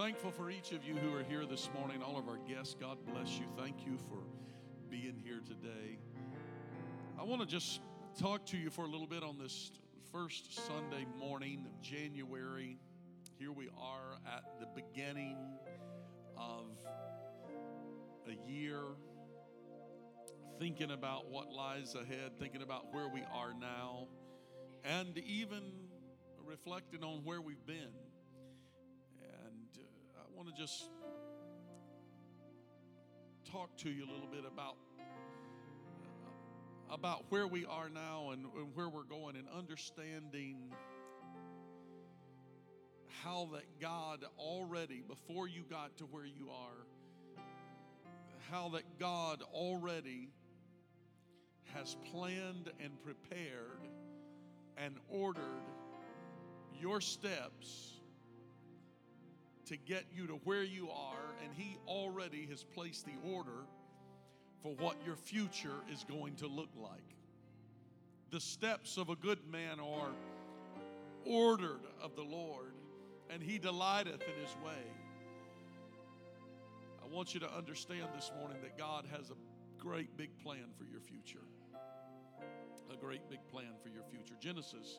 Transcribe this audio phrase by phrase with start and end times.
[0.00, 2.74] Thankful for each of you who are here this morning, all of our guests.
[2.80, 3.44] God bless you.
[3.58, 4.22] Thank you for
[4.88, 5.98] being here today.
[7.18, 7.82] I want to just
[8.18, 9.72] talk to you for a little bit on this
[10.10, 12.78] first Sunday morning of January.
[13.38, 15.36] Here we are at the beginning
[16.34, 16.64] of
[18.26, 18.80] a year,
[20.58, 24.08] thinking about what lies ahead, thinking about where we are now,
[24.82, 25.60] and even
[26.42, 27.92] reflecting on where we've been.
[30.40, 30.88] Want to just
[33.52, 34.76] talk to you a little bit about
[36.88, 40.72] uh, about where we are now and, and where we're going and understanding
[43.22, 46.86] how that God already before you got to where you are
[48.50, 50.30] how that God already
[51.74, 53.86] has planned and prepared
[54.78, 55.66] and ordered
[56.80, 57.99] your steps
[59.70, 63.66] to get you to where you are, and He already has placed the order
[64.64, 67.14] for what your future is going to look like.
[68.30, 70.10] The steps of a good man are
[71.24, 72.74] ordered of the Lord,
[73.30, 74.82] and He delighteth in His way.
[77.00, 79.34] I want you to understand this morning that God has a
[79.78, 81.46] great big plan for your future.
[82.92, 84.34] A great big plan for your future.
[84.40, 84.98] Genesis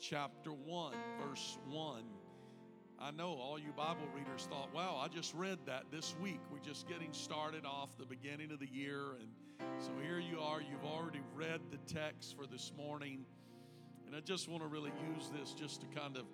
[0.00, 2.02] chapter 1, verse 1.
[3.02, 6.38] I know all you Bible readers thought, wow, I just read that this week.
[6.52, 9.00] We're just getting started off the beginning of the year.
[9.18, 9.30] And
[9.78, 10.60] so here you are.
[10.60, 13.24] You've already read the text for this morning.
[14.06, 16.24] And I just want to really use this just to kind of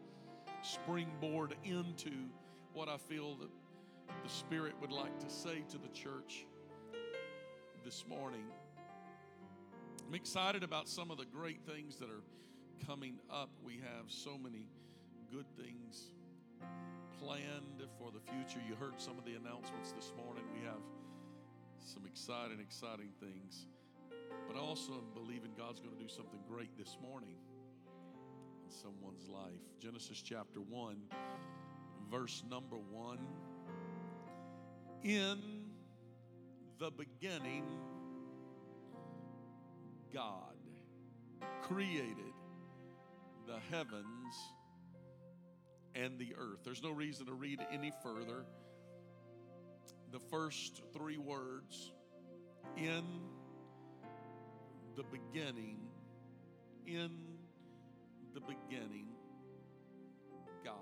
[0.62, 2.10] springboard into
[2.72, 3.50] what I feel that
[4.24, 6.46] the Spirit would like to say to the church
[7.84, 8.44] this morning.
[10.04, 12.24] I'm excited about some of the great things that are
[12.88, 13.50] coming up.
[13.64, 14.66] We have so many
[15.30, 16.10] good things
[17.18, 18.60] planned for the future.
[18.68, 20.44] You heard some of the announcements this morning.
[20.54, 20.82] We have
[21.80, 23.66] some exciting, exciting things.
[24.46, 27.36] But I also believe in God's going to do something great this morning
[28.64, 29.60] in someone's life.
[29.80, 30.96] Genesis chapter 1,
[32.10, 33.18] verse number 1.
[35.04, 35.38] In
[36.78, 37.64] the beginning,
[40.12, 40.56] God
[41.62, 42.34] created
[43.46, 44.34] the heavens
[45.96, 46.60] and the earth.
[46.64, 48.44] There's no reason to read any further.
[50.12, 51.92] The first three words
[52.76, 53.04] in
[54.96, 55.78] the beginning,
[56.86, 57.10] in
[58.34, 59.08] the beginning,
[60.64, 60.74] God.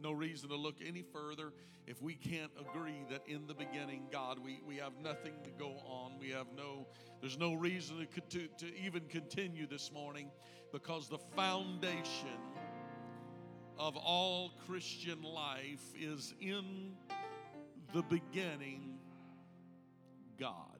[0.00, 1.52] No reason to look any further
[1.86, 5.80] if we can't agree that in the beginning, God, we, we have nothing to go
[5.86, 6.18] on.
[6.18, 6.88] We have no,
[7.20, 10.30] there's no reason to, to, to even continue this morning
[10.72, 12.40] because the foundation
[13.78, 16.92] of all Christian life is in
[17.94, 18.98] the beginning,
[20.38, 20.78] God.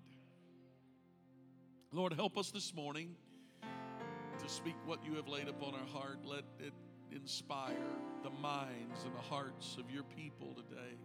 [1.92, 3.14] Lord, help us this morning
[3.62, 6.18] to speak what you have laid upon our heart.
[6.24, 6.72] Let it
[7.12, 7.74] inspire
[8.22, 10.96] the minds and the hearts of your people today.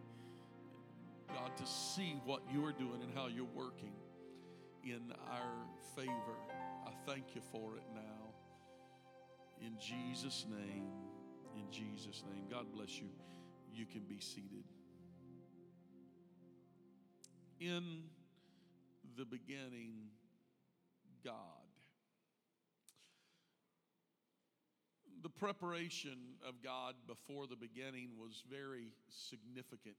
[1.33, 3.93] God, to see what you are doing and how you're working
[4.83, 5.65] in our
[5.95, 6.37] favor.
[6.85, 8.33] I thank you for it now.
[9.61, 10.87] In Jesus' name,
[11.55, 12.45] in Jesus' name.
[12.49, 13.09] God bless you.
[13.73, 14.63] You can be seated.
[17.59, 18.03] In
[19.17, 20.09] the beginning,
[21.23, 21.35] God.
[25.21, 26.17] The preparation
[26.47, 29.95] of God before the beginning was very significant.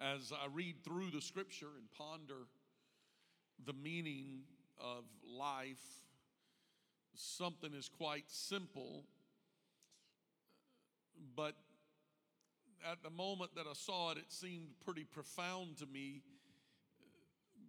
[0.00, 2.46] As I read through the scripture and ponder
[3.66, 4.42] the meaning
[4.80, 5.82] of life,
[7.18, 9.04] something is quite simple
[11.36, 11.54] but
[12.90, 16.22] at the moment that I saw it, it seemed pretty profound to me.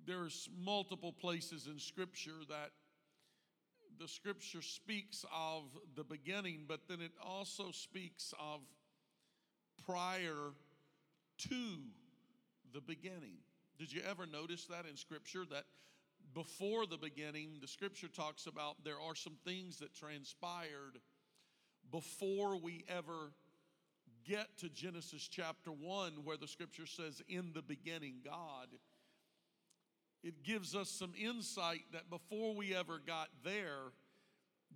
[0.06, 2.72] There's multiple places in Scripture that
[4.00, 5.64] the Scripture speaks of
[5.96, 8.62] the beginning, but then it also speaks of
[9.86, 10.54] prior
[11.50, 11.66] to
[12.74, 13.38] the beginning.
[13.78, 15.44] Did you ever notice that in Scripture?
[15.50, 15.66] That
[16.34, 21.00] before the beginning, the Scripture talks about there are some things that transpired
[21.92, 23.32] before we ever
[24.26, 28.68] get to Genesis chapter 1, where the Scripture says, In the beginning, God.
[30.22, 33.94] It gives us some insight that before we ever got there,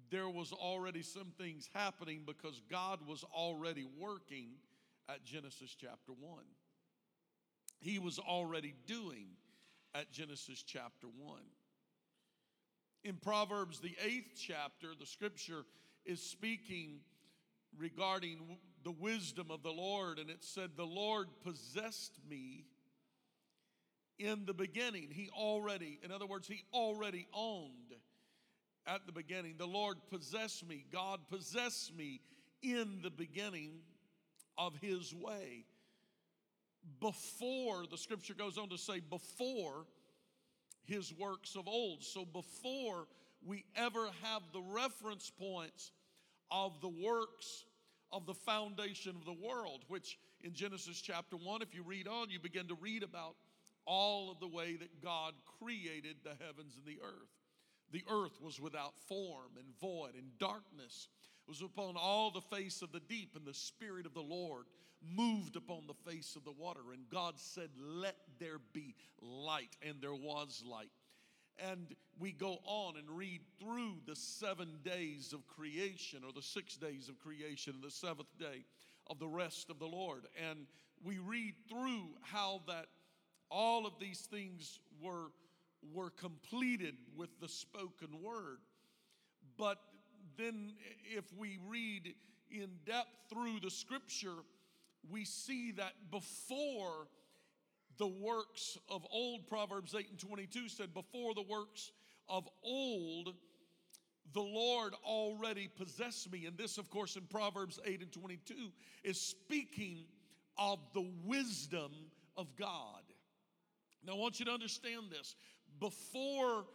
[0.10, 4.52] there was already some things happening because God was already working
[5.10, 6.44] at Genesis chapter 1
[7.84, 9.28] he was already doing
[9.96, 11.40] at Genesis chapter 1.
[13.04, 15.66] In Proverbs, the eighth chapter, the scripture
[16.06, 17.00] is speaking
[17.78, 22.66] regarding the wisdom of the Lord, and it said, The Lord possessed me
[24.20, 25.10] in the beginning.
[25.12, 27.94] He already, in other words, He already owned
[28.88, 29.56] at the beginning.
[29.58, 30.86] The Lord possessed me.
[30.92, 32.22] God possessed me
[32.62, 33.82] in the beginning
[34.58, 35.66] of His way
[37.00, 39.86] before, the scripture goes on to say, before
[40.86, 42.04] his works of old.
[42.04, 43.08] So before
[43.46, 45.92] we ever have the reference points
[46.52, 47.66] of the works
[48.12, 52.30] of the foundation of the world, which in Genesis chapter 1, if you read on,
[52.30, 53.36] you begin to read about
[53.86, 57.30] all of the way that God created the heavens and the earth.
[57.92, 61.08] The earth was without form and void, and darkness
[61.48, 64.66] was upon all the face of the deep, and the Spirit of the Lord
[65.16, 66.82] moved upon the face of the water.
[66.94, 69.76] And God said, Let there be light.
[69.82, 70.92] And there was light.
[71.60, 76.78] And we go on and read through the seven days of creation, or the six
[76.78, 78.66] days of creation, and the seventh day
[79.08, 80.26] of the rest of the Lord.
[80.50, 80.66] And
[81.04, 82.88] we read through how that
[83.50, 85.28] all of these things were,
[85.94, 88.60] were completed with the spoken word.
[89.58, 89.78] But
[90.38, 90.74] then,
[91.16, 92.16] if we read
[92.50, 94.44] in depth through the scripture,
[95.10, 97.08] we see that before
[97.98, 101.92] the works of old, Proverbs 8 and 22 said, before the works
[102.28, 103.34] of old,
[104.34, 106.46] the Lord already possessed me.
[106.46, 108.72] And this, of course, in Proverbs 8 and 22
[109.04, 110.06] is speaking
[110.58, 111.92] of the wisdom
[112.36, 113.04] of God.
[114.06, 115.36] Now, I want you to understand this.
[115.80, 116.66] Before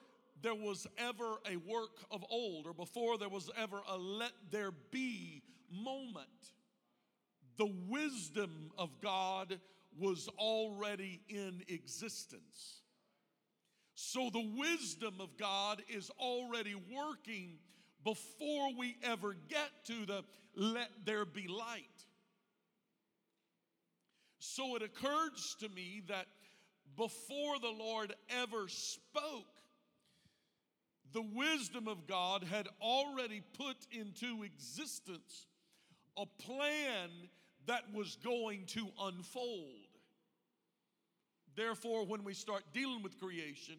[0.43, 4.71] there was ever a work of old, or before there was ever a let there
[4.91, 6.53] be moment,
[7.59, 9.61] the wisdom of God
[9.99, 12.83] was already in existence.
[13.95, 17.59] So the wisdom of God is already working
[18.05, 20.23] before we ever get to the
[20.55, 21.83] let there be light.
[24.39, 26.27] So it occurs to me that
[26.97, 29.47] before the Lord ever spoke,
[31.13, 35.47] the wisdom of God had already put into existence
[36.17, 37.11] a plan
[37.69, 39.87] that was going to unfold.
[41.55, 43.77] Therefore, when we start dealing with creation,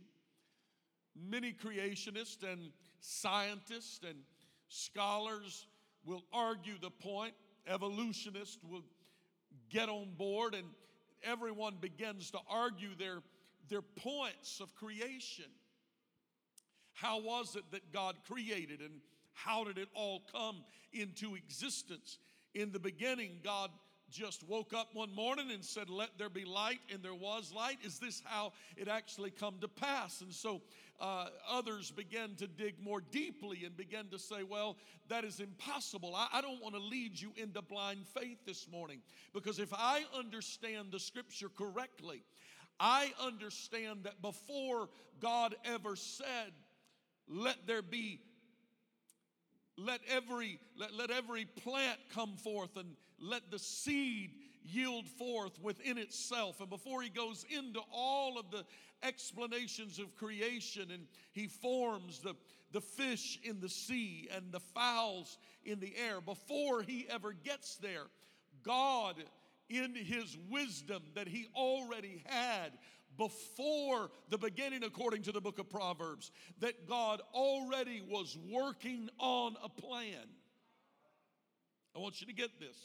[1.16, 4.20] many creationists and scientists and
[4.68, 5.66] scholars
[6.06, 7.34] will argue the point,
[7.68, 8.84] evolutionists will
[9.70, 10.68] get on board, and
[11.24, 13.20] everyone begins to argue their,
[13.70, 15.50] their points of creation.
[16.94, 19.02] How was it that God created, and
[19.34, 20.58] how did it all come
[20.94, 22.20] into existence?
[22.56, 23.70] In the beginning, God
[24.10, 27.78] just woke up one morning and said, Let there be light, and there was light.
[27.84, 30.22] Is this how it actually come to pass?
[30.22, 30.62] And so
[31.00, 34.78] uh, others began to dig more deeply and began to say, Well,
[35.08, 36.16] that is impossible.
[36.16, 39.02] I, I don't want to lead you into blind faith this morning
[39.34, 42.24] because if I understand the scripture correctly,
[42.80, 44.90] I understand that before
[45.20, 46.52] God ever said,
[47.28, 48.22] Let there be
[49.86, 54.32] let every let, let every plant come forth and let the seed
[54.64, 56.60] yield forth within itself.
[56.60, 58.66] And before he goes into all of the
[59.04, 62.36] explanations of creation and he forms the
[62.72, 67.78] the fish in the sea and the fowls in the air before he ever gets
[67.78, 68.06] there
[68.64, 69.16] god
[69.70, 72.72] in his wisdom that he already had
[73.18, 79.56] before the beginning, according to the book of Proverbs, that God already was working on
[79.64, 80.28] a plan.
[81.96, 82.78] I want you to get this.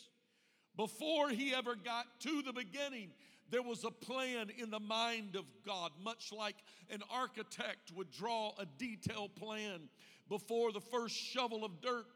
[0.76, 3.10] Before he ever got to the beginning,
[3.50, 6.56] there was a plan in the mind of God, much like
[6.90, 9.88] an architect would draw a detailed plan
[10.28, 12.06] before the first shovel of dirt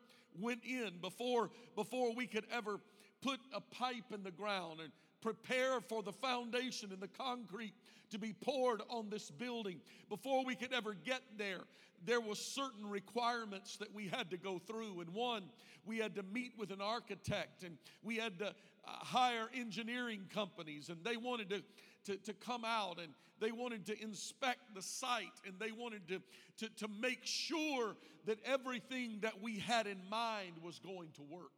[0.40, 2.80] went in, before, before we could ever
[3.20, 7.74] put a pipe in the ground and prepare for the foundation and the concrete
[8.10, 9.80] to be poured on this building.
[10.08, 11.60] Before we could ever get there,
[12.04, 15.00] there were certain requirements that we had to go through.
[15.00, 15.44] And one,
[15.84, 18.52] we had to meet with an architect and we had to uh,
[18.84, 21.62] hire engineering companies, and they wanted to,
[22.04, 26.20] to, to come out and they wanted to inspect the site and they wanted to,
[26.58, 27.96] to, to make sure
[28.26, 31.52] that everything that we had in mind was going to work.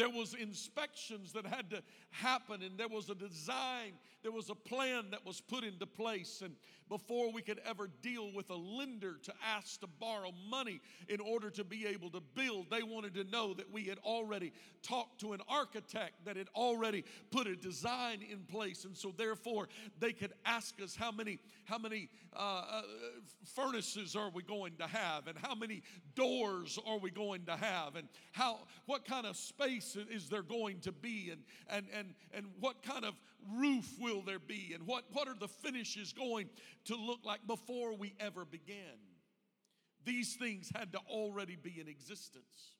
[0.00, 3.92] There was inspections that had to happen and there was a design,
[4.22, 6.56] there was a plan that was put into place and
[6.90, 11.48] before we could ever deal with a lender to ask to borrow money in order
[11.48, 15.32] to be able to build, they wanted to know that we had already talked to
[15.32, 18.84] an architect that had already put a design in place.
[18.84, 19.68] And so therefore
[20.00, 22.82] they could ask us how many how many uh, uh,
[23.54, 25.28] furnaces are we going to have?
[25.28, 25.82] And how many
[26.16, 27.94] doors are we going to have?
[27.94, 31.30] And how what kind of space is there going to be?
[31.30, 33.14] And and and and what kind of
[33.56, 34.72] roof will there be?
[34.74, 36.48] And what what are the finishes going
[36.86, 38.98] to look like before we ever begin?
[40.04, 42.74] these things had to already be in existence.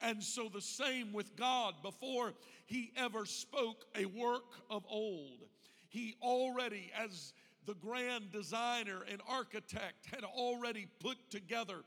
[0.00, 1.74] And so the same with God.
[1.82, 2.34] Before
[2.66, 5.48] he ever spoke a work of old
[5.90, 7.32] he already as
[7.66, 11.82] the grand designer and architect had already put together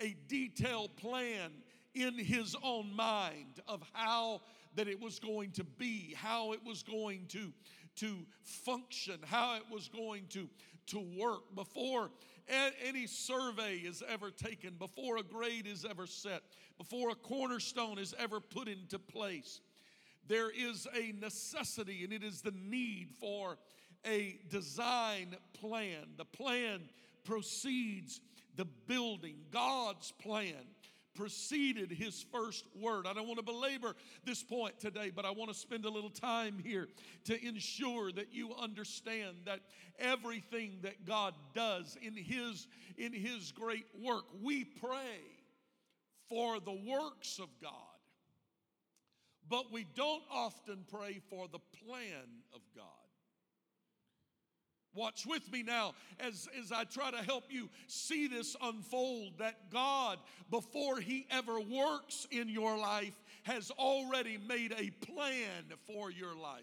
[0.00, 1.52] a detailed plan
[1.94, 4.40] in his own mind of how
[4.74, 7.52] that it was going to be, how it was going to,
[7.96, 10.48] to function, how it was going to,
[10.86, 12.10] to work before
[12.84, 16.42] any survey is ever taken, before a grade is ever set,
[16.76, 19.60] before a cornerstone is ever put into place.
[20.26, 23.58] There is a necessity and it is the need for
[24.06, 26.06] a design plan.
[26.16, 26.80] The plan
[27.24, 28.20] proceeds
[28.56, 29.36] the building.
[29.50, 30.66] God's plan
[31.14, 33.06] preceded his first word.
[33.06, 33.94] I don't want to belabor
[34.24, 36.88] this point today, but I want to spend a little time here
[37.24, 39.60] to ensure that you understand that
[39.98, 42.66] everything that God does in his
[42.96, 45.20] in his great work, we pray
[46.28, 47.72] for the works of God.
[49.48, 53.03] But we don't often pray for the plan of God.
[54.94, 59.70] Watch with me now as, as I try to help you see this unfold that
[59.70, 60.18] God,
[60.50, 66.62] before He ever works in your life, has already made a plan for your life.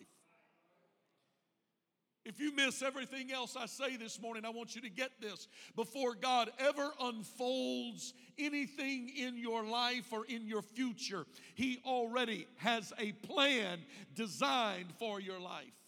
[2.24, 5.48] If you miss everything else I say this morning, I want you to get this.
[5.76, 12.94] Before God ever unfolds anything in your life or in your future, He already has
[13.00, 13.80] a plan
[14.14, 15.81] designed for your life.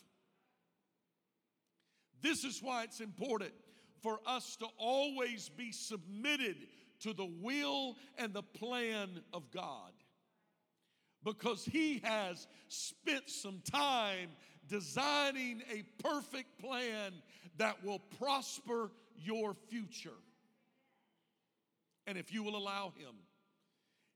[2.23, 3.51] This is why it's important
[4.01, 6.55] for us to always be submitted
[7.01, 9.91] to the will and the plan of God.
[11.23, 14.29] Because He has spent some time
[14.69, 17.11] designing a perfect plan
[17.57, 20.09] that will prosper your future.
[22.07, 23.15] And if you will allow Him,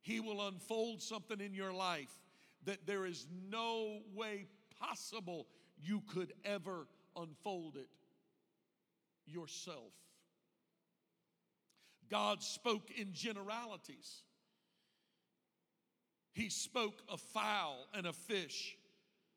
[0.01, 2.11] He will unfold something in your life
[2.63, 4.47] that there is no way
[4.79, 5.47] possible
[5.77, 6.87] you could ever
[7.17, 7.89] unfold it
[9.27, 9.93] yourself.
[12.09, 14.23] God spoke in generalities.
[16.33, 18.77] He spoke of fowl and a fish,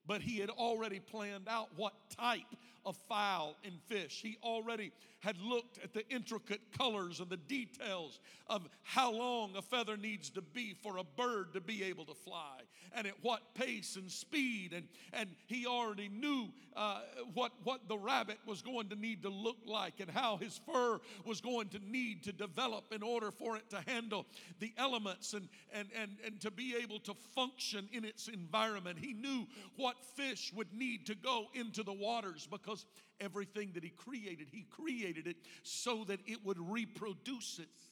[0.06, 4.20] but he had already planned out what type of fowl and fish.
[4.22, 9.62] He already had looked at the intricate colors and the details of how long a
[9.62, 12.60] feather needs to be for a bird to be able to fly
[12.94, 14.72] and at what pace and speed.
[14.72, 17.00] And, and he already knew uh,
[17.34, 20.98] what, what the rabbit was going to need to look like and how his fur
[21.24, 24.26] was going to need to develop in order for it to handle
[24.58, 28.98] the elements and, and, and, and to be able to function in its environment.
[28.98, 32.84] He knew what fish would need to go into the waters because
[33.20, 37.89] everything that He created, He created it so that it would reproduce itself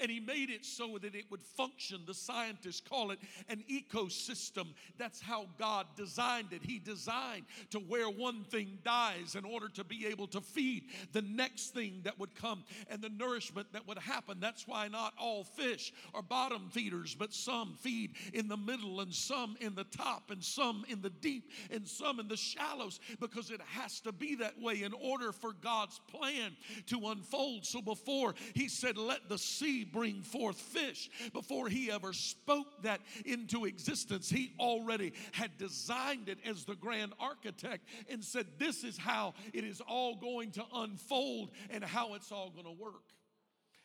[0.00, 2.00] and he made it so that it would function.
[2.06, 4.68] The scientists call it an ecosystem.
[4.96, 6.62] That's how God designed it.
[6.62, 11.22] He designed to where one thing dies in order to be able to feed the
[11.22, 14.38] next thing that would come and the nourishment that would happen.
[14.40, 19.12] That's why not all fish are bottom feeders, but some feed in the middle and
[19.12, 23.50] some in the top and some in the deep and some in the shallows because
[23.50, 27.64] it has to be that way in order for God's plan to unfold.
[27.66, 31.10] So before he said, Let the sea bring forth fish.
[31.32, 37.12] Before he ever spoke that into existence, he already had designed it as the grand
[37.18, 42.32] architect and said, This is how it is all going to unfold and how it's
[42.32, 43.02] all going to work.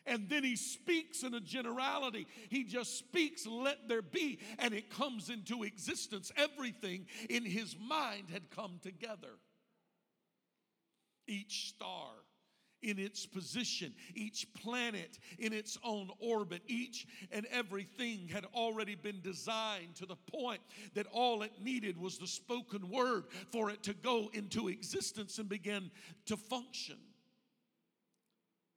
[0.06, 2.28] And then he speaks in a generality.
[2.50, 6.32] He just speaks, let there be, and it comes into existence.
[6.36, 9.40] Everything in his mind had come together.
[11.26, 12.10] Each star
[12.84, 19.22] in its position, each planet in its own orbit, each and everything had already been
[19.22, 20.62] designed to the point
[20.94, 25.50] that all it needed was the spoken word for it to go into existence and
[25.50, 25.90] begin
[26.26, 26.98] to function.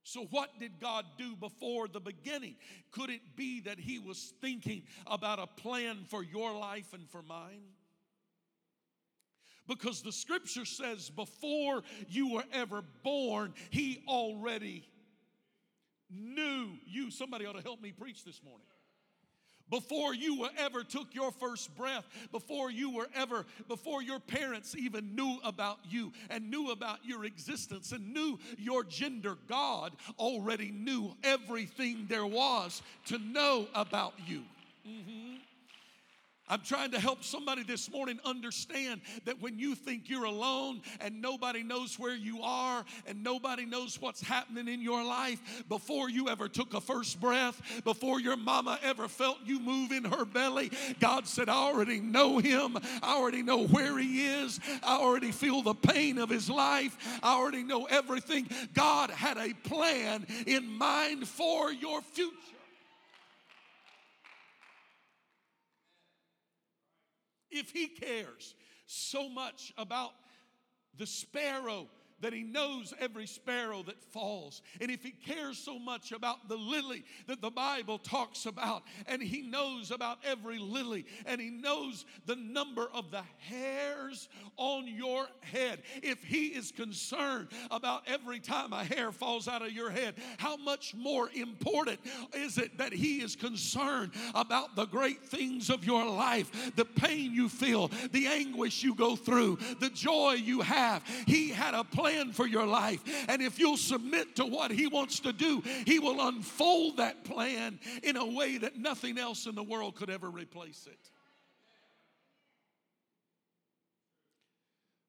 [0.07, 2.55] So, what did God do before the beginning?
[2.93, 7.23] Could it be that He was thinking about a plan for your life and for
[7.23, 7.63] mine?
[9.69, 14.85] Because the scripture says, before you were ever born, He already
[16.11, 17.11] knew you.
[17.11, 18.67] Somebody ought to help me preach this morning
[19.71, 24.77] before you were ever took your first breath, before you were ever, before your parents
[24.77, 30.71] even knew about you and knew about your existence and knew your gender, God already
[30.71, 34.43] knew everything there was to know about you.
[34.87, 35.37] Mm-hmm.
[36.49, 41.21] I'm trying to help somebody this morning understand that when you think you're alone and
[41.21, 46.29] nobody knows where you are and nobody knows what's happening in your life, before you
[46.29, 50.71] ever took a first breath, before your mama ever felt you move in her belly,
[51.01, 52.79] God said, I already know him.
[53.03, 54.61] I already know where he is.
[54.83, 56.97] I already feel the pain of his life.
[57.23, 58.49] I already know everything.
[58.75, 62.56] God had a plan in mind for your future.
[67.57, 68.55] If he cares
[68.87, 70.13] so much about
[70.97, 71.89] the sparrow
[72.21, 74.63] that he knows every sparrow that falls.
[74.81, 79.23] And if he cares so much about the lily that the Bible talks about, and
[79.23, 85.27] he knows about every lily, and he knows the number of the hairs on your
[85.41, 90.15] head, if he is concerned about every time a hair falls out of your head,
[90.39, 92.01] how much more important
[92.35, 97.33] is it that he is concerned about the great things of your life, the pain
[97.33, 101.03] you feel, the anguish you go through, the joy you have?
[101.27, 103.03] He had a plan plan for your life.
[103.29, 107.79] And if you'll submit to what He wants to do, He will unfold that plan
[108.03, 111.11] in a way that nothing else in the world could ever replace it.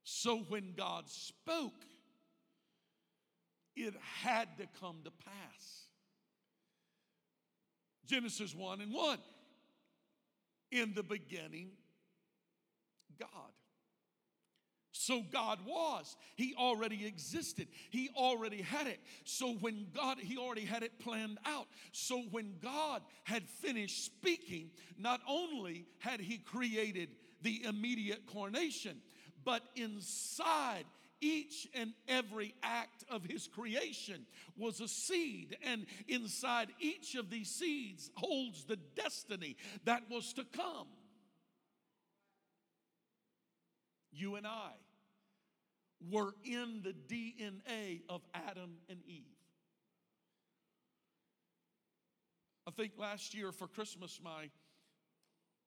[0.03, 1.85] So when God spoke,
[3.75, 5.87] it had to come to pass.
[8.07, 9.17] Genesis 1 and 1.
[10.71, 11.69] In the beginning,
[13.19, 13.29] God.
[14.97, 16.15] So God was.
[16.35, 17.67] He already existed.
[17.89, 18.99] He already had it.
[19.25, 21.67] So when God, He already had it planned out.
[21.91, 27.09] So when God had finished speaking, not only had He created
[27.41, 28.97] the immediate coronation,
[29.45, 30.85] but inside
[31.21, 37.49] each and every act of his creation was a seed, and inside each of these
[37.49, 39.55] seeds holds the destiny
[39.85, 40.87] that was to come.
[44.11, 44.71] You and I
[46.11, 49.23] were in the DNA of Adam and Eve.
[52.67, 54.49] I think last year for Christmas, my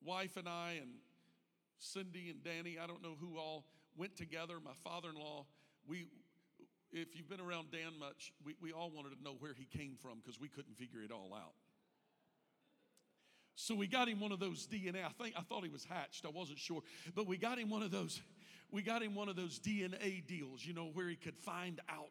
[0.05, 0.90] wife and I, and
[1.79, 3.64] Cindy and Danny, I don't know who all
[3.97, 4.55] went together.
[4.62, 5.47] My father in law,
[5.87, 6.09] we,
[6.93, 9.97] if you've been around Dan much, we, we all wanted to know where he came
[10.01, 11.55] from because we couldn't figure it all out.
[13.55, 15.05] So we got him one of those DNA.
[15.05, 16.25] I think I thought he was hatched.
[16.25, 16.83] I wasn't sure,
[17.14, 18.21] but we got him one of those
[18.72, 22.11] we got him one of those DNA deals, you know, where he could find out,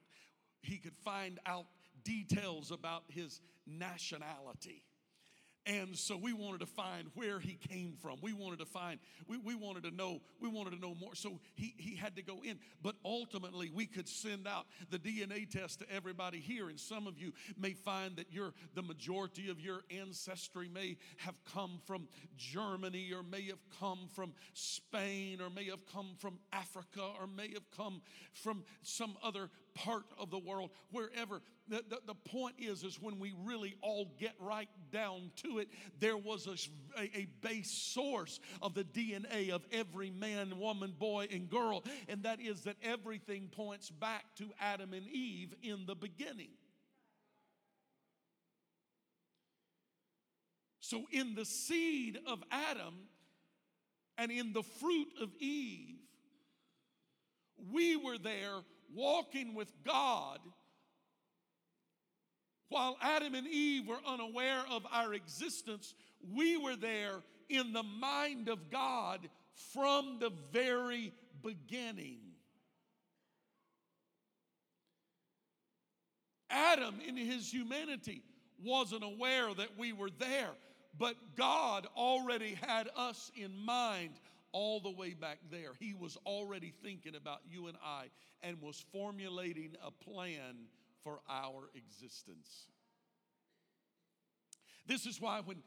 [0.62, 1.66] he could find out
[2.04, 4.84] details about his nationality.
[5.70, 8.18] And so we wanted to find where he came from.
[8.24, 11.14] We wanted to find, we, we wanted to know, we wanted to know more.
[11.14, 12.58] So he, he had to go in.
[12.82, 16.70] But ultimately, we could send out the DNA test to everybody here.
[16.70, 21.36] And some of you may find that you're, the majority of your ancestry may have
[21.46, 27.12] come from Germany or may have come from Spain or may have come from Africa
[27.20, 28.02] or may have come
[28.34, 29.52] from some other
[29.84, 31.42] part of the world, wherever.
[31.70, 35.70] The, the, the, point is, is when we really all get right down to it,
[36.00, 41.28] there was a, a, a base source of the DNA of every man, woman, boy,
[41.32, 45.96] and girl, and that is that everything points back to Adam and Eve in the
[45.96, 46.50] beginning.
[50.82, 52.96] So, in the seed of Adam
[54.18, 55.98] and in the fruit of Eve,
[57.72, 58.62] we were there
[58.94, 60.40] walking with God
[62.70, 65.96] while Adam and Eve were unaware of our existence,
[66.34, 67.16] we were there
[67.50, 69.28] in the mind of God
[69.74, 71.12] from the very
[71.44, 72.20] beginning.
[76.52, 78.24] Adam, in his humanity,
[78.64, 80.52] wasn't aware that we were there,
[80.98, 84.12] but God already had us in mind
[84.52, 85.72] all the way back there.
[85.80, 88.10] He was already thinking about you and I
[88.42, 90.68] and was formulating a plan
[91.04, 92.68] for our existence.
[94.88, 95.58] This is why when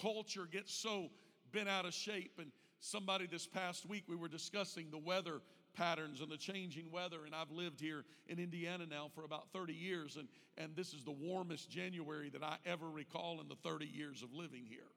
[0.00, 1.10] culture gets so
[1.52, 2.50] bent out of shape, and
[2.80, 5.40] somebody this past week we were discussing the weather
[5.74, 7.18] patterns and the changing weather.
[7.26, 11.04] And I've lived here in Indiana now for about 30 years, and, and this is
[11.04, 14.88] the warmest January that I ever recall in the 30 years of living here.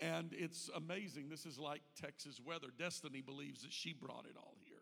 [0.00, 1.28] And it's amazing.
[1.28, 2.68] This is like Texas weather.
[2.76, 4.74] Destiny believes that she brought it all here.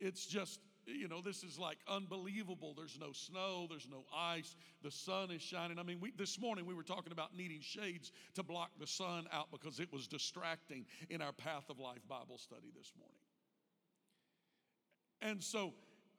[0.00, 2.74] It's just, you know, this is like unbelievable.
[2.76, 5.78] There's no snow, there's no ice, the sun is shining.
[5.78, 9.26] I mean, we, this morning we were talking about needing shades to block the sun
[9.32, 13.14] out because it was distracting in our Path of Life Bible study this morning.
[15.20, 15.74] And so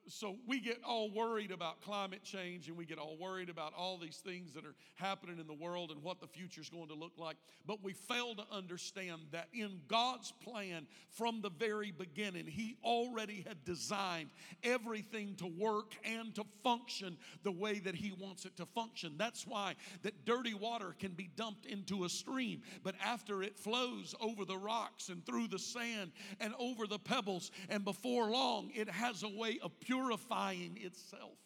[0.07, 3.97] so we get all worried about climate change and we get all worried about all
[3.97, 6.93] these things that are happening in the world and what the future is going to
[6.93, 7.37] look like.
[7.65, 13.45] But we fail to understand that in God's plan from the very beginning, He already
[13.47, 14.29] had designed
[14.63, 19.15] everything to work and to function the way that He wants it to function.
[19.17, 24.13] That's why that dirty water can be dumped into a stream, but after it flows
[24.19, 28.89] over the rocks and through the sand and over the pebbles, and before long, it
[28.89, 31.37] has a way of purifying purifying itself.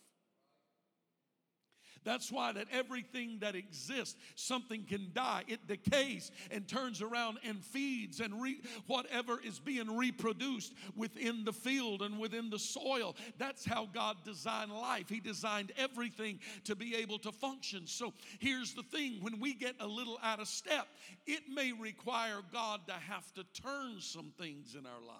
[2.04, 5.44] That's why that everything that exists, something can die.
[5.50, 11.52] It decays and turns around and feeds and re- whatever is being reproduced within the
[11.52, 13.14] field and within the soil.
[13.38, 15.10] That's how God designed life.
[15.10, 17.88] He designed everything to be able to function.
[17.88, 20.88] So here's the thing when we get a little out of step,
[21.26, 25.18] it may require God to have to turn some things in our life.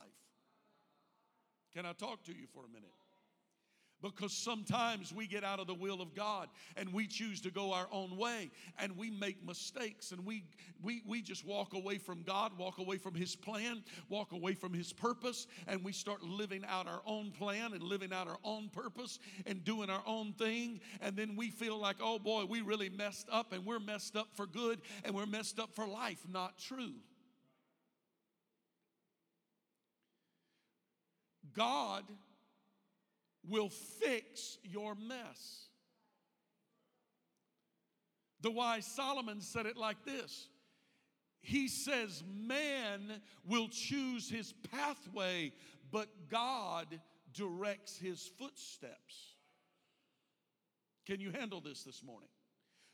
[1.74, 2.94] Can I talk to you for a minute?
[4.02, 7.74] Because sometimes we get out of the will of God and we choose to go
[7.74, 10.44] our own way and we make mistakes and we,
[10.84, 14.72] we, we just walk away from God, walk away from His plan, walk away from
[14.72, 18.70] His purpose, and we start living out our own plan and living out our own
[18.70, 20.80] purpose and doing our own thing.
[21.02, 24.28] And then we feel like, oh boy, we really messed up and we're messed up
[24.36, 26.20] for good and we're messed up for life.
[26.32, 26.94] Not true.
[31.56, 32.04] God
[33.48, 35.68] will fix your mess.
[38.42, 40.50] The wise Solomon said it like this
[41.42, 45.52] He says, Man will choose his pathway,
[45.92, 47.00] but God
[47.34, 49.36] directs his footsteps.
[51.06, 52.30] Can you handle this this morning?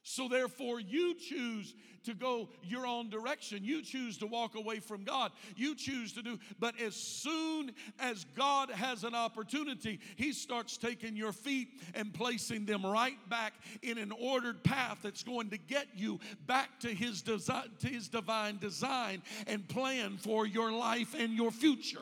[0.03, 3.63] So, therefore, you choose to go your own direction.
[3.63, 5.31] You choose to walk away from God.
[5.55, 6.37] You choose to do.
[6.59, 12.65] But as soon as God has an opportunity, He starts taking your feet and placing
[12.65, 17.21] them right back in an ordered path that's going to get you back to His,
[17.21, 21.99] design, to his divine design and plan for your life and your future.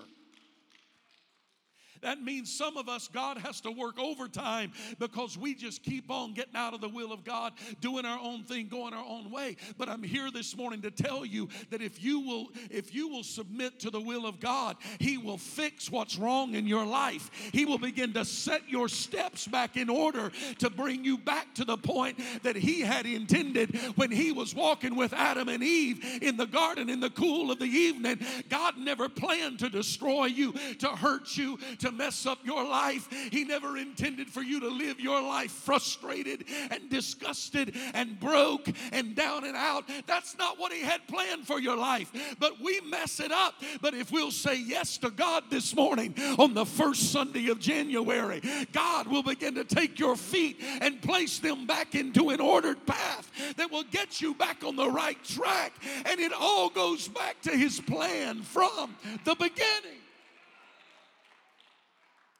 [2.01, 6.33] That means some of us, God has to work overtime because we just keep on
[6.33, 9.55] getting out of the will of God, doing our own thing, going our own way.
[9.77, 13.23] But I'm here this morning to tell you that if you will, if you will
[13.23, 17.29] submit to the will of God, He will fix what's wrong in your life.
[17.53, 21.65] He will begin to set your steps back in order to bring you back to
[21.65, 26.37] the point that He had intended when He was walking with Adam and Eve in
[26.37, 28.19] the garden in the cool of the evening.
[28.49, 33.07] God never planned to destroy you, to hurt you, to mess up your life.
[33.31, 39.15] He never intended for you to live your life frustrated and disgusted and broke and
[39.15, 39.85] down and out.
[40.07, 42.11] That's not what He had planned for your life.
[42.39, 43.55] But we mess it up.
[43.81, 48.41] But if we'll say yes to God this morning on the first Sunday of January,
[48.71, 53.29] God will begin to take your feet and place them back into an ordered path
[53.57, 55.73] that will get you back on the right track.
[56.05, 59.99] And it all goes back to His plan from the beginning.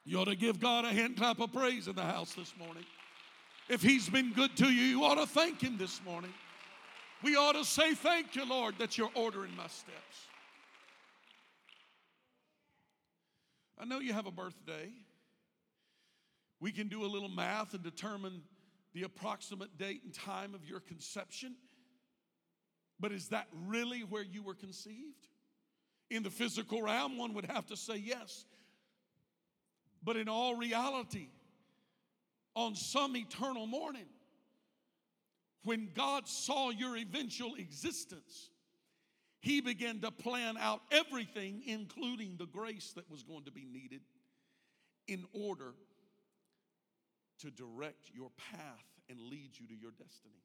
[0.04, 2.84] You ought to give God a hand clap of praise in the house this morning.
[3.68, 6.32] If He's been good to you, you ought to thank Him this morning.
[7.22, 10.26] We ought to say, Thank you, Lord, that you're ordering my steps.
[13.78, 14.90] I know you have a birthday.
[16.60, 18.42] We can do a little math and determine
[18.94, 21.56] the approximate date and time of your conception.
[23.00, 25.26] But is that really where you were conceived?
[26.10, 28.44] In the physical realm, one would have to say yes.
[30.02, 31.28] But in all reality,
[32.54, 34.06] on some eternal morning,
[35.64, 38.50] when God saw your eventual existence,
[39.40, 44.00] He began to plan out everything, including the grace that was going to be needed,
[45.06, 45.74] in order
[47.40, 50.42] to direct your path and lead you to your destiny.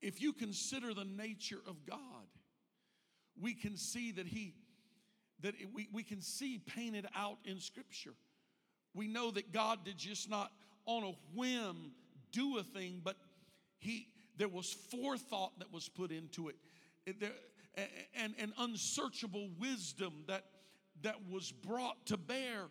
[0.00, 1.98] If you consider the nature of God,
[3.40, 4.54] we can see that He,
[5.42, 8.14] that it- we, we can see painted out in Scripture.
[8.94, 10.52] We know that God did just not
[10.86, 11.92] on a whim
[12.32, 13.16] do a thing, but
[13.78, 16.56] He there was forethought that was put into it.
[17.20, 17.32] There,
[18.14, 20.44] and, and unsearchable wisdom that
[21.02, 22.66] that was brought to bear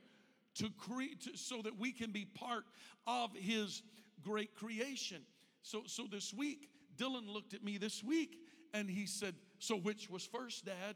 [0.55, 2.63] to create so that we can be part
[3.07, 3.81] of his
[4.23, 5.21] great creation.
[5.63, 8.37] So so this week, Dylan looked at me this week
[8.73, 10.95] and he said, "So which was first, Dad?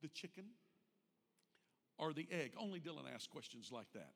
[0.00, 0.44] The chicken
[1.98, 4.14] or the egg?" Only Dylan asks questions like that.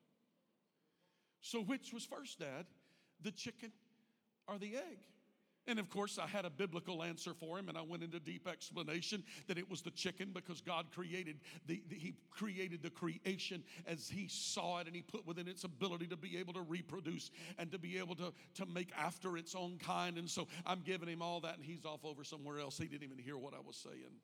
[1.40, 2.66] So which was first, Dad?
[3.20, 3.72] The chicken
[4.48, 4.98] or the egg?
[5.66, 8.46] And of course, I had a biblical answer for him, and I went into deep
[8.46, 13.64] explanation that it was the chicken because God created the, the- He created the creation
[13.86, 17.30] as He saw it, and He put within its ability to be able to reproduce
[17.56, 20.18] and to be able to, to make after its own kind.
[20.18, 22.76] And so I'm giving him all that, and he's off over somewhere else.
[22.76, 24.20] He didn't even hear what I was saying.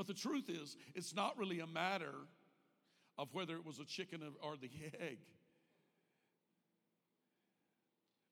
[0.00, 2.14] But the truth is, it's not really a matter
[3.18, 5.18] of whether it was a chicken or the egg.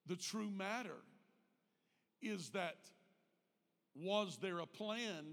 [0.06, 0.96] The true matter
[2.22, 2.78] is that
[3.94, 5.26] was there a plan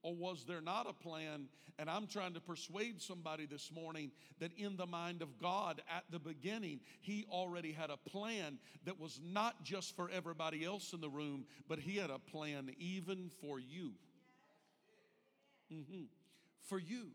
[0.00, 1.46] or was there not a plan?
[1.78, 6.04] And I'm trying to persuade somebody this morning that in the mind of God at
[6.10, 11.02] the beginning, He already had a plan that was not just for everybody else in
[11.02, 13.92] the room, but He had a plan even for you.
[15.70, 16.08] Mhm.
[16.60, 17.14] For you.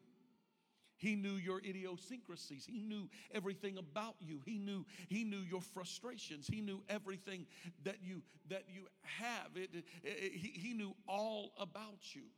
[0.97, 2.63] He knew your idiosyncrasies.
[2.65, 4.39] He knew everything about you.
[4.45, 6.45] He knew he knew your frustrations.
[6.47, 7.47] He knew everything
[7.83, 9.57] that you that you have.
[9.57, 12.29] It- it- he, he knew all about you.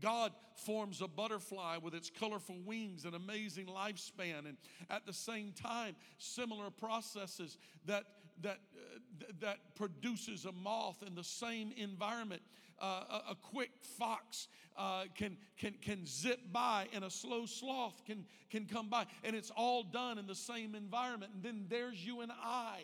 [0.00, 4.56] God forms a butterfly with its colorful wings and amazing lifespan, and
[4.88, 8.04] at the same time, similar processes that
[8.40, 12.42] that uh, th- that produces a moth in the same environment.
[12.80, 18.02] Uh, a, a quick fox uh, can can can zip by, and a slow sloth
[18.04, 21.32] can can come by, and it's all done in the same environment.
[21.34, 22.82] And then there's you and I.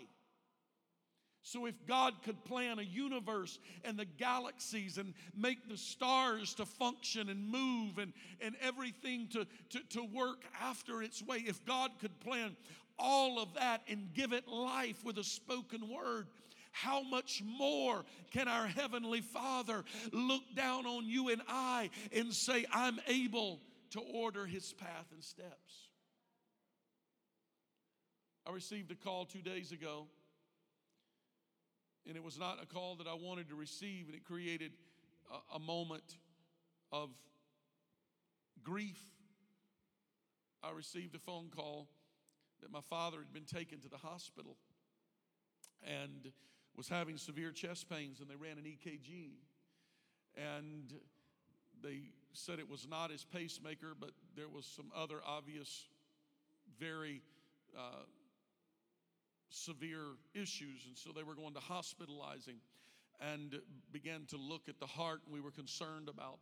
[1.42, 6.66] So, if God could plan a universe and the galaxies and make the stars to
[6.66, 11.92] function and move and, and everything to, to, to work after its way, if God
[12.00, 12.54] could plan
[12.98, 16.26] all of that and give it life with a spoken word,
[16.72, 22.64] how much more can our Heavenly Father look down on you and I and say,
[22.72, 25.88] I'm able to order His path and steps?
[28.46, 30.06] I received a call two days ago
[32.08, 34.72] and it was not a call that I wanted to receive, and it created
[35.30, 36.16] a, a moment
[36.90, 37.10] of
[38.64, 38.98] grief.
[40.62, 41.86] I received a phone call
[42.62, 44.56] that my father had been taken to the hospital
[45.82, 46.32] and
[46.76, 49.30] was having severe chest pains, and they ran an EKG.
[50.36, 50.92] And
[51.82, 55.88] they said it was not his pacemaker, but there was some other obvious,
[56.78, 57.22] very
[57.76, 58.04] uh,
[59.50, 62.60] severe issues, and so they were going to hospitalize him
[63.20, 63.56] and
[63.92, 65.20] began to look at the heart.
[65.24, 66.38] And we were concerned about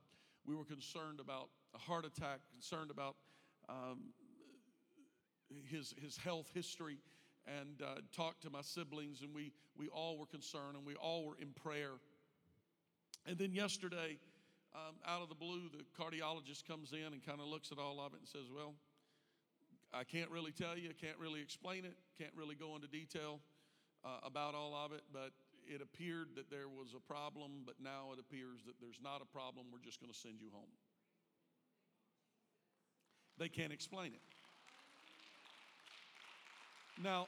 [0.46, 3.16] we were concerned about a heart attack, concerned about
[3.68, 4.12] um,
[5.70, 6.98] his his health history,
[7.46, 11.24] and uh, talked to my siblings, and we we all were concerned, and we all
[11.24, 11.92] were in prayer.
[13.26, 14.18] And then yesterday,
[14.74, 18.00] um, out of the blue, the cardiologist comes in and kind of looks at all
[18.00, 18.74] of it and says, "Well."
[19.94, 23.40] I can't really tell you, can't really explain it, can't really go into detail
[24.04, 25.30] uh, about all of it, but
[25.66, 29.26] it appeared that there was a problem, but now it appears that there's not a
[29.26, 29.66] problem.
[29.72, 30.70] We're just going to send you home.
[33.38, 34.20] They can't explain it.
[37.02, 37.26] Now,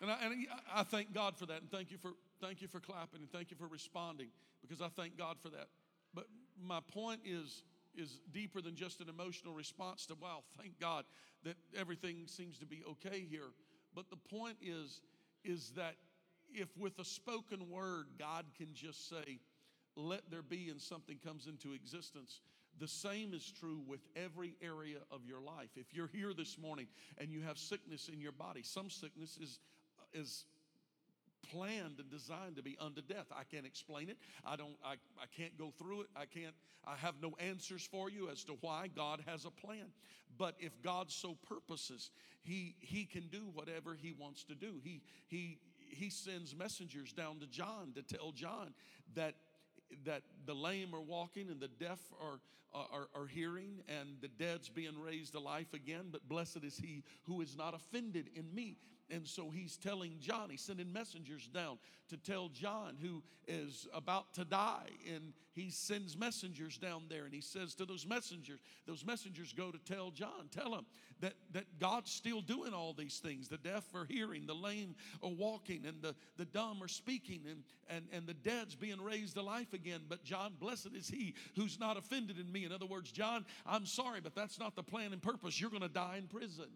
[0.00, 2.80] and I, and I thank God for that, and thank you for thank you for
[2.80, 4.28] clapping, and thank you for responding,
[4.62, 5.68] because I thank God for that.
[6.14, 6.26] But
[6.62, 7.62] my point is
[7.94, 11.04] is deeper than just an emotional response to wow, thank God
[11.44, 13.52] that everything seems to be okay here.
[13.94, 15.00] But the point is
[15.44, 15.96] is that
[16.52, 19.38] if with a spoken word God can just say,
[19.96, 22.40] "Let there be," and something comes into existence.
[22.78, 25.70] The same is true with every area of your life.
[25.76, 26.86] If you're here this morning
[27.18, 29.58] and you have sickness in your body, some sickness is
[30.12, 30.44] is
[31.50, 33.26] planned and designed to be unto death.
[33.32, 34.18] I can't explain it.
[34.44, 36.06] I don't I, I can't go through it.
[36.16, 36.54] I can't
[36.84, 39.92] I have no answers for you as to why God has a plan.
[40.38, 42.10] But if God so purposes,
[42.42, 44.80] he he can do whatever he wants to do.
[44.82, 48.74] He he he sends messengers down to John to tell John
[49.14, 49.34] that
[50.04, 52.40] that the lame are walking and the deaf are,
[52.72, 56.04] Uh, are, are hearing and the dead's being raised to life again.
[56.12, 58.76] But blessed is he who is not offended in me.
[59.10, 61.78] And so he's telling John, he's sending messengers down
[62.10, 64.90] to tell John, who is about to die.
[65.12, 69.70] And he sends messengers down there and he says to those messengers, those messengers go
[69.72, 70.86] to tell John, tell him
[71.20, 73.48] that, that God's still doing all these things.
[73.48, 77.62] The deaf are hearing, the lame are walking, and the, the dumb are speaking, and,
[77.88, 80.02] and, and the dead's being raised to life again.
[80.08, 82.59] But John, blessed is he who's not offended in me.
[82.64, 85.60] In other words, John, I'm sorry, but that's not the plan and purpose.
[85.60, 86.68] You're going to die in prison.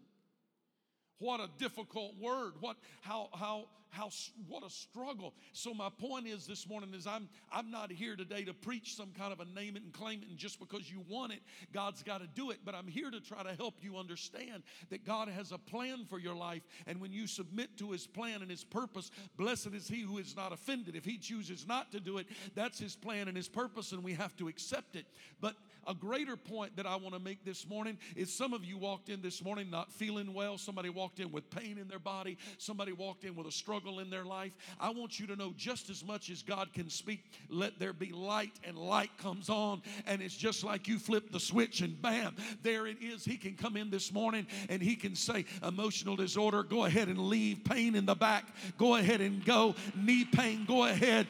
[1.19, 2.53] What a difficult word.
[2.59, 4.09] What how how how
[4.47, 5.33] what a struggle.
[5.53, 9.11] So my point is this morning is I'm I'm not here today to preach some
[9.17, 11.39] kind of a name it and claim it and just because you want it,
[11.73, 15.05] God's got to do it, but I'm here to try to help you understand that
[15.05, 18.51] God has a plan for your life and when you submit to his plan and
[18.51, 20.95] his purpose, blessed is he who is not offended.
[20.95, 24.13] If he chooses not to do it, that's his plan and his purpose and we
[24.13, 25.05] have to accept it.
[25.39, 25.55] But
[25.87, 29.09] a greater point that I want to make this morning is some of you walked
[29.09, 30.57] in this morning not feeling well.
[30.57, 32.37] Somebody walked in with pain in their body.
[32.57, 34.51] Somebody walked in with a struggle in their life.
[34.79, 38.11] I want you to know just as much as God can speak, let there be
[38.11, 39.81] light, and light comes on.
[40.05, 43.23] And it's just like you flip the switch, and bam, there it is.
[43.23, 47.17] He can come in this morning and he can say, Emotional disorder, go ahead and
[47.17, 47.63] leave.
[47.63, 48.45] Pain in the back,
[48.77, 49.75] go ahead and go.
[49.95, 51.27] Knee pain, go ahead.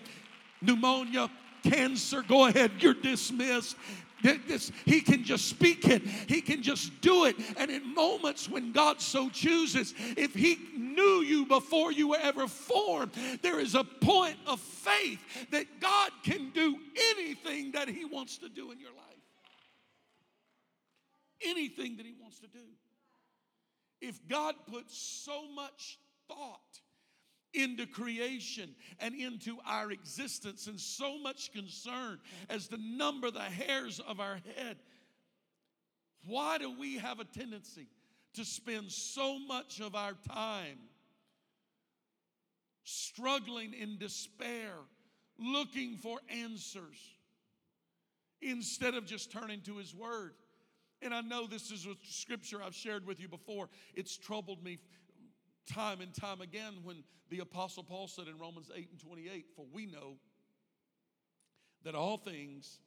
[0.62, 1.30] Pneumonia,
[1.64, 3.76] cancer, go ahead, you're dismissed.
[4.48, 7.36] This, he can just speak it, he can just do it.
[7.58, 12.48] And in moments when God so chooses, if he knew you before you were ever
[12.48, 13.12] formed,
[13.42, 15.20] there is a point of faith
[15.52, 16.78] that God can do
[17.16, 19.02] anything that he wants to do in your life.
[21.42, 22.66] Anything that he wants to do.
[24.02, 26.80] If God puts so much thought
[27.56, 34.00] into creation and into our existence and so much concern as to number the hairs
[34.00, 34.78] of our head.
[36.28, 37.88] Why do we have a tendency
[38.34, 40.80] to spend so much of our time
[42.84, 44.74] struggling in despair,
[45.40, 46.98] looking for answers,
[48.42, 50.34] instead of just turning to His Word?
[51.02, 53.70] And I know this is a scripture I've shared with you before.
[53.94, 54.80] It's troubled me
[55.66, 59.66] time and time again when the Apostle Paul said in Romans 8 and 28, For
[59.74, 60.18] we know
[61.84, 62.80] that all things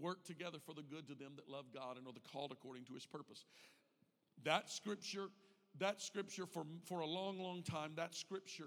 [0.00, 2.84] work together for the good to them that love God and are the called according
[2.86, 3.44] to his purpose.
[4.44, 5.28] That scripture,
[5.78, 8.66] that scripture for, for a long, long time, that scripture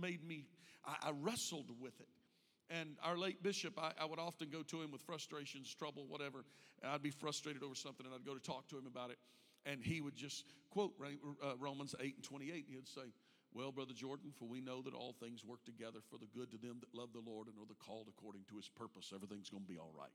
[0.00, 0.44] made me,
[0.84, 2.08] I, I wrestled with it.
[2.70, 6.44] And our late bishop, I, I, would often go to him with frustrations, trouble, whatever.
[6.82, 9.18] And I'd be frustrated over something, and I'd go to talk to him about it
[9.66, 10.92] and he would just quote
[11.42, 12.66] uh, Romans 8 and 28.
[12.68, 13.12] He would say,
[13.52, 16.58] Well, Brother Jordan, for we know that all things work together for the good to
[16.58, 19.12] them that love the Lord and are the called according to his purpose.
[19.14, 20.12] Everything's going to be all right.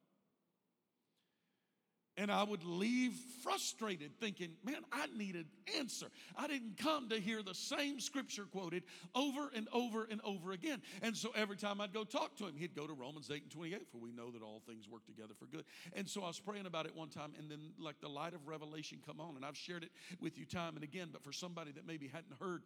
[2.20, 5.46] And I would leave frustrated, thinking, man, I need an
[5.78, 6.08] answer.
[6.36, 8.84] I didn't come to hear the same scripture quoted
[9.16, 10.82] over and over and over again.
[11.02, 13.52] And so every time I'd go talk to him, he'd go to Romans 8 and
[13.52, 15.64] 28, for we know that all things work together for good.
[15.94, 18.46] And so I was praying about it one time, and then like the light of
[18.50, 19.38] revelation come on.
[19.38, 22.36] And I've shared it with you time and again, but for somebody that maybe hadn't
[22.42, 22.64] heard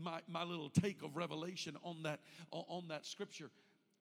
[0.00, 2.20] my, my little take of revelation on that,
[2.52, 3.50] on that scripture,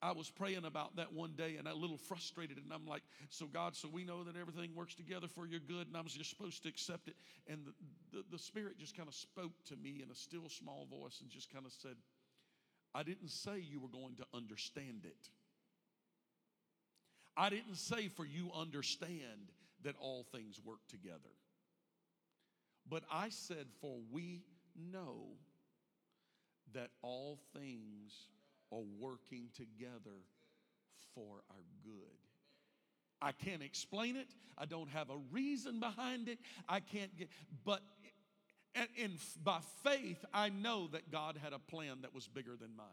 [0.04, 2.58] I was praying about that one day and a little frustrated.
[2.58, 5.88] And I'm like, so God, so we know that everything works together for your good.
[5.88, 7.16] And I was just supposed to accept it.
[7.48, 10.86] And the, the, the Spirit just kind of spoke to me in a still small
[10.92, 11.96] voice and just kind of said,
[12.94, 15.30] I didn't say you were going to understand it.
[17.38, 21.32] I didn't say for you understand that all things work together.
[22.90, 24.44] But I said, for we
[24.76, 25.28] know
[26.74, 28.28] that all things
[28.74, 30.18] are working together
[31.14, 32.18] for our good.
[33.22, 34.28] I can't explain it.
[34.58, 36.40] I don't have a reason behind it.
[36.68, 37.30] I can't get,
[37.64, 37.82] but
[38.76, 42.76] and, and by faith, I know that God had a plan that was bigger than
[42.76, 42.86] mine.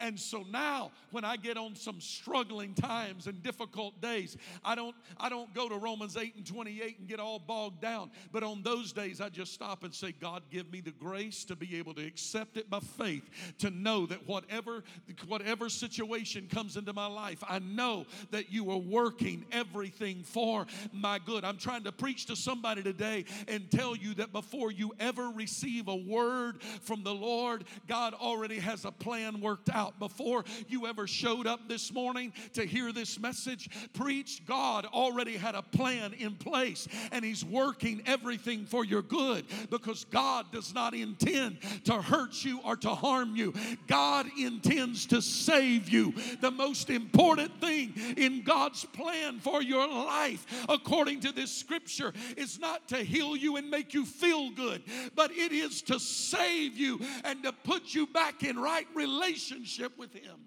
[0.00, 4.94] And so now when I get on some struggling times and difficult days, I don't
[5.18, 8.10] I don't go to Romans 8 and 28 and get all bogged down.
[8.32, 11.56] But on those days I just stop and say, God, give me the grace to
[11.56, 14.82] be able to accept it by faith, to know that whatever
[15.28, 21.20] whatever situation comes into my life, I know that you are working everything for my
[21.24, 21.44] good.
[21.44, 25.86] I'm trying to preach to somebody today and tell you that before you ever receive
[25.86, 30.86] a word from the Lord, God already has a plan worked out out before you
[30.86, 34.46] ever showed up this morning to hear this message preached.
[34.46, 40.04] God already had a plan in place and He's working everything for your good because
[40.04, 43.52] God does not intend to hurt you or to harm you.
[43.86, 46.14] God intends to save you.
[46.40, 52.58] The most important thing in God's plan for your life, according to this scripture, is
[52.58, 54.82] not to heal you and make you feel good,
[55.14, 60.12] but it is to save you and to put you back in right relationship with
[60.14, 60.40] Him.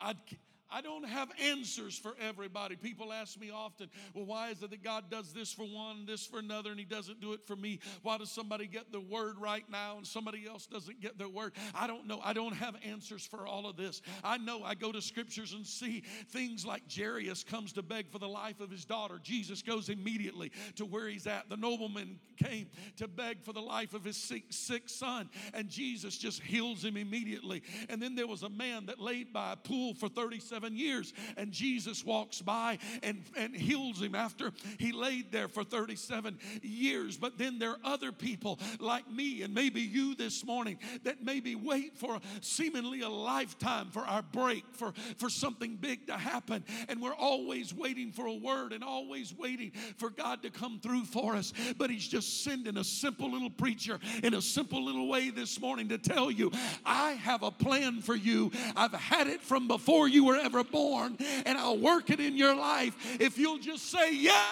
[0.00, 0.16] I'd,
[0.70, 2.76] I don't have answers for everybody.
[2.76, 6.26] People ask me often, well, why is it that God does this for one, this
[6.26, 7.80] for another, and He doesn't do it for me?
[8.02, 11.52] Why does somebody get the word right now and somebody else doesn't get their word?
[11.74, 12.20] I don't know.
[12.22, 14.02] I don't have answers for all of this.
[14.24, 18.18] I know I go to scriptures and see things like Jairus comes to beg for
[18.18, 19.20] the life of his daughter.
[19.22, 21.48] Jesus goes immediately to where he's at.
[21.48, 26.18] The nobleman came to beg for the life of his sick, sick son, and Jesus
[26.18, 27.62] just heals him immediately.
[27.88, 31.12] And then there was a man that laid by a pool for 37 years.
[31.36, 37.16] And Jesus walks by and, and heals him after he laid there for 37 years.
[37.16, 41.54] But then there are other people like me and maybe you this morning that maybe
[41.54, 46.64] wait for seemingly a lifetime for our break, for, for something big to happen.
[46.88, 51.04] And we're always waiting for a word and always waiting for God to come through
[51.04, 51.52] for us.
[51.76, 55.88] But He's just sending a simple little preacher in a simple little way this morning
[55.88, 56.50] to tell you,
[56.84, 58.50] I have a plan for you.
[58.76, 62.54] I've had it from before you were ever born, and I'll work it in your
[62.54, 64.46] life if you'll just say yes.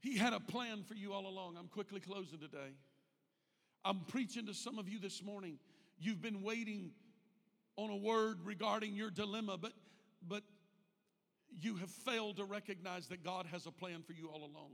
[0.00, 1.56] He had a plan for you all along.
[1.58, 2.74] I'm quickly closing today.
[3.84, 5.58] I'm preaching to some of you this morning.
[5.98, 6.92] You've been waiting
[7.76, 9.72] on a word regarding your dilemma, but
[10.26, 10.44] but
[11.60, 14.70] you have failed to recognize that God has a plan for you all along.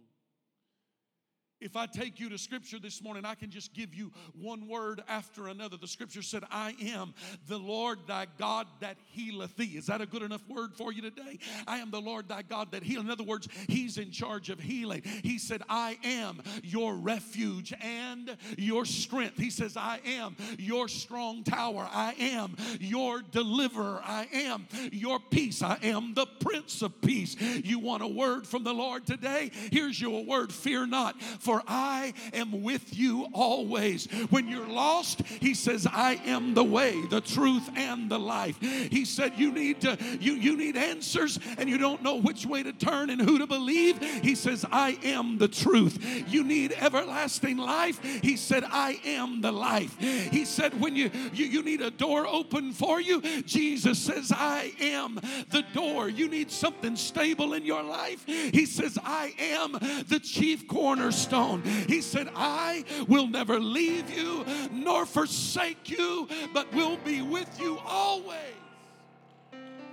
[1.63, 4.11] If I take you to scripture this morning, I can just give you
[4.41, 5.77] one word after another.
[5.77, 7.15] The scripture said, I am
[7.47, 9.75] the Lord thy God that healeth thee.
[9.77, 11.39] Is that a good enough word for you today?
[11.69, 13.07] I am the Lord thy God that healeth.
[13.07, 15.03] In other words, he's in charge of healing.
[15.23, 19.39] He said, I am your refuge and your strength.
[19.39, 21.89] He says, I am your strong tower.
[21.93, 24.01] I am your deliverer.
[24.05, 25.63] I am your peace.
[25.63, 27.41] I am the Prince of Peace.
[27.41, 29.53] You want a word from the Lord today?
[29.71, 34.07] Here's your word Fear not, for for I am with you always.
[34.31, 38.59] When you're lost, he says, I am the way, the truth, and the life.
[38.59, 42.63] He said, You need to, you, you need answers and you don't know which way
[42.63, 43.99] to turn and who to believe.
[44.23, 46.25] He says, I am the truth.
[46.27, 48.03] You need everlasting life.
[48.23, 49.99] He said, I am the life.
[49.99, 54.73] He said, when you, you, you need a door open for you, Jesus says, I
[54.81, 56.09] am the door.
[56.09, 58.25] You need something stable in your life.
[58.25, 59.73] He says, I am
[60.09, 61.42] the chief cornerstone.
[61.87, 67.79] He said, I will never leave you nor forsake you, but will be with you
[67.85, 68.39] always.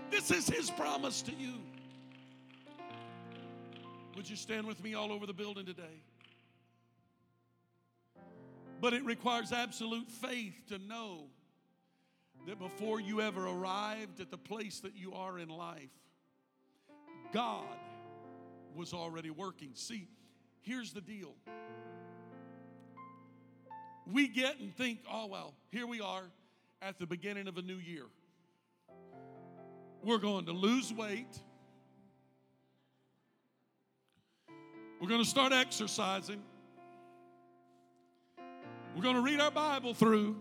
[0.09, 1.53] This is his promise to you.
[4.15, 6.01] Would you stand with me all over the building today?
[8.81, 11.27] But it requires absolute faith to know
[12.47, 15.89] that before you ever arrived at the place that you are in life,
[17.33, 17.63] God
[18.75, 19.71] was already working.
[19.73, 20.07] See,
[20.62, 21.36] Here's the deal
[24.12, 26.24] we get and think, oh, well, here we are
[26.82, 28.05] at the beginning of a new year.
[30.03, 31.39] We're going to lose weight.
[34.99, 36.41] We're going to start exercising.
[38.95, 40.36] We're going to read our Bible through.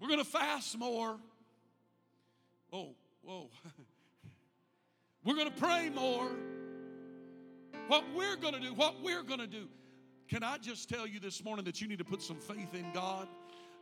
[0.00, 1.16] We're going to fast more.
[2.72, 3.50] Oh, whoa.
[5.24, 6.30] We're going to pray more
[7.88, 9.68] what we're going to do, what we're going to do.
[10.28, 12.90] Can I just tell you this morning that you need to put some faith in
[12.92, 13.28] God?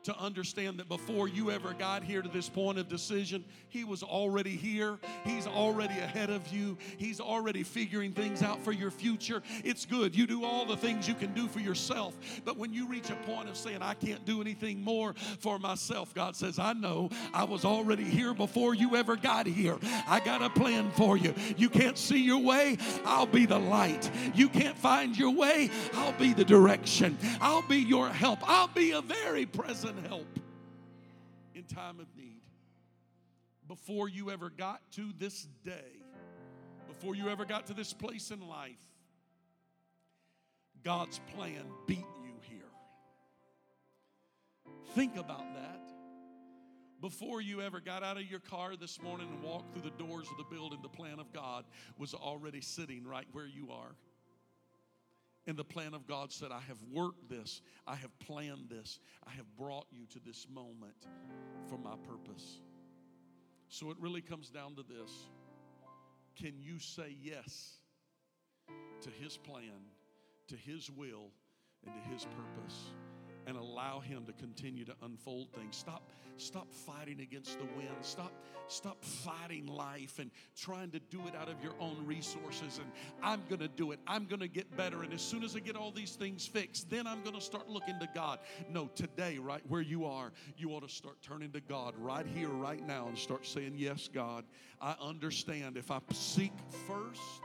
[0.05, 4.03] To understand that before you ever got here to this point of decision, He was
[4.03, 4.99] already here.
[5.25, 6.77] He's already ahead of you.
[6.97, 9.43] He's already figuring things out for your future.
[9.65, 10.17] It's good.
[10.17, 12.17] You do all the things you can do for yourself.
[12.45, 16.15] But when you reach a point of saying, I can't do anything more for myself,
[16.15, 19.77] God says, I know I was already here before you ever got here.
[20.09, 21.35] I got a plan for you.
[21.57, 24.11] You can't see your way, I'll be the light.
[24.35, 27.19] You can't find your way, I'll be the direction.
[27.41, 28.39] I'll be your help.
[28.49, 30.38] I'll be a very present help
[31.55, 32.43] in time of need.
[33.68, 36.01] Before you ever got to this day,
[36.88, 38.76] before you ever got to this place in life,
[40.82, 42.59] God's plan beat you here.
[44.95, 45.80] Think about that.
[47.01, 50.26] Before you ever got out of your car this morning and walked through the doors
[50.30, 51.64] of the building, the plan of God
[51.97, 53.95] was already sitting right where you are.
[55.51, 59.31] And the plan of God said, I have worked this, I have planned this, I
[59.33, 60.95] have brought you to this moment
[61.69, 62.61] for my purpose.
[63.69, 65.11] So it really comes down to this
[66.37, 67.81] Can you say yes
[69.01, 69.91] to His plan,
[70.47, 71.33] to His will,
[71.85, 72.93] and to His purpose?
[73.47, 75.76] And allow him to continue to unfold things.
[75.76, 76.03] Stop
[76.36, 77.97] stop fighting against the wind.
[78.01, 78.32] Stop
[78.68, 82.91] stop fighting life and trying to do it out of your own resources and
[83.22, 83.99] I'm going to do it.
[84.07, 86.88] I'm going to get better and as soon as I get all these things fixed,
[86.88, 88.38] then I'm going to start looking to God.
[88.70, 92.49] No, today right where you are, you ought to start turning to God right here
[92.49, 94.45] right now and start saying, "Yes, God,
[94.80, 96.53] I understand if I seek
[96.86, 97.43] first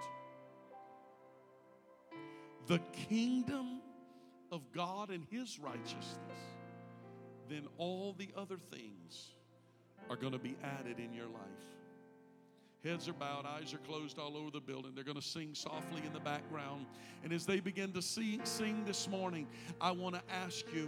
[2.67, 2.79] the
[3.09, 3.81] kingdom
[4.51, 6.39] of God and His righteousness,
[7.49, 9.31] then all the other things
[10.09, 11.41] are going to be added in your life.
[12.83, 14.91] Heads are bowed, eyes are closed all over the building.
[14.93, 16.85] They're going to sing softly in the background.
[17.23, 19.47] And as they begin to sing, sing this morning,
[19.81, 20.87] I want to ask you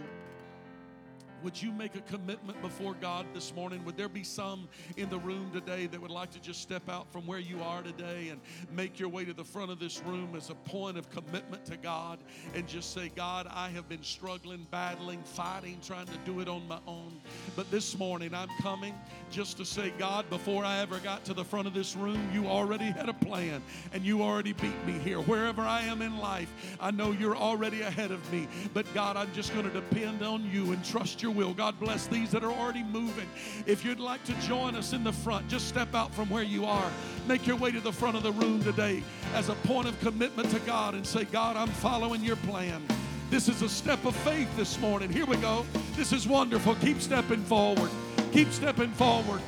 [1.42, 3.84] would you make a commitment before God this morning?
[3.84, 7.10] Would there be some in the room today that would like to just step out
[7.12, 8.40] from where you are today and
[8.72, 11.76] make your way to the front of this room as a point of commitment to
[11.76, 12.18] God
[12.54, 16.66] and just say, God, I have been struggling, battling, fighting, trying to do it on
[16.66, 17.20] my own.
[17.56, 18.94] But this morning I'm coming
[19.30, 22.46] just to say, God, before I ever got to the front of this room, you
[22.46, 23.62] already had a plan
[23.92, 25.20] and you already beat me here.
[25.20, 28.48] Wherever I am in life, I know you're already ahead of me.
[28.74, 31.52] But God, I'm just going to depend on you and trust your will.
[31.52, 33.28] God bless these that are already moving.
[33.66, 36.64] If you'd like to join us in the front, just step out from where you
[36.64, 36.90] are.
[37.26, 39.02] Make your way to the front of the room today
[39.34, 42.82] as a point of commitment to God and say, God, I'm following your plan.
[43.28, 45.12] This is a step of faith this morning.
[45.12, 45.66] Here we go.
[45.96, 46.74] This is wonderful.
[46.76, 47.90] Keep stepping forward.
[48.32, 49.42] Keep stepping forward.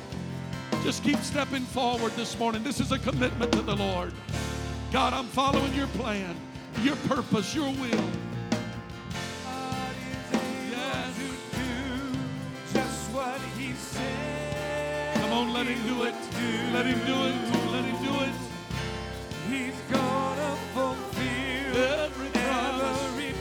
[0.83, 2.63] Just keep stepping forward this morning.
[2.63, 4.13] This is a commitment to the Lord.
[4.91, 6.35] God, I'm following your plan,
[6.83, 8.30] your purpose, your will.
[15.15, 16.15] Come on, let him do it.
[16.73, 17.71] Let him do it.
[17.71, 18.33] Let him do it.
[19.49, 23.03] He's gonna fulfill Every promise.
[23.05, 23.33] every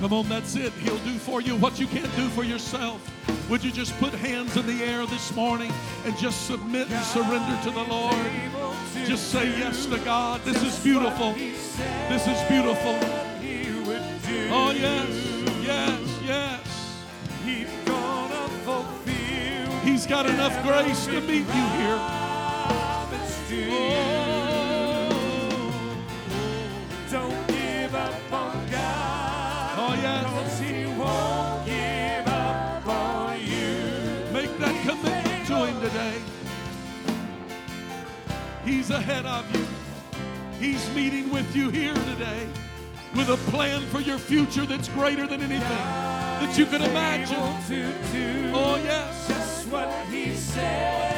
[0.00, 0.72] Come on, that's it.
[0.74, 3.00] He'll do for you what you can't do for yourself.
[3.50, 5.72] Would you just put hands in the air this morning
[6.04, 8.16] and just submit and surrender to the Lord?
[9.06, 10.42] Just say yes to God.
[10.44, 11.30] This is beautiful.
[11.30, 12.94] what He said This is beautiful.
[13.40, 14.48] He would do.
[14.52, 15.08] Oh, yes,
[15.62, 17.02] yes, yes.
[17.44, 21.96] He's gonna fulfill He's got enough grace to meet you here.
[21.96, 23.68] promise to you.
[23.72, 24.27] Oh,
[38.90, 39.66] Ahead of you.
[40.58, 42.48] He's meeting with you here today
[43.14, 47.36] with a plan for your future that's greater than anything that you could imagine.
[47.38, 49.28] oh, yes.
[49.28, 51.17] Just what He said.